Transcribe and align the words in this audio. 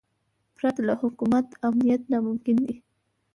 پرته 0.55 0.81
له 0.87 0.93
حکومت 1.01 1.45
امنیت 1.67 2.01
ناممکن 2.11 2.57
دی. 2.67 2.75